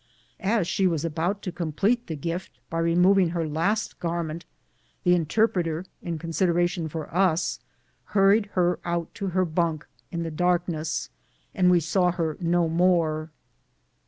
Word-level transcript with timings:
As 0.39 0.67
she 0.67 0.87
was 0.87 1.05
about 1.05 1.43
to 1.43 1.51
complete 1.51 2.07
the 2.07 2.15
gift 2.15 2.57
by 2.71 2.79
removing 2.79 3.29
her 3.29 3.47
last 3.47 3.99
garment, 3.99 4.45
the 5.03 5.13
interpreter, 5.13 5.85
in 6.01 6.17
considera 6.17 6.67
tion 6.67 6.89
for 6.89 7.13
us, 7.13 7.59
hurried 8.05 8.47
her 8.57 8.79
out 8.83 9.13
to 9.13 9.27
her 9.27 9.45
bunk 9.45 9.87
in 10.11 10.23
the 10.23 10.31
darkness, 10.31 11.11
and 11.53 11.69
we 11.69 11.79
saw 11.79 12.11
her 12.11 12.35
no 12.41 12.67
more. 12.67 13.29